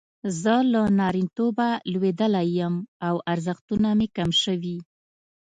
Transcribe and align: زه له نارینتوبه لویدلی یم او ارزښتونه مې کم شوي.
زه 0.41 0.55
له 0.73 0.81
نارینتوبه 0.99 1.69
لویدلی 1.91 2.47
یم 2.59 2.75
او 3.07 3.15
ارزښتونه 3.31 3.89
مې 3.99 4.07
کم 4.15 4.29
شوي. 4.43 4.77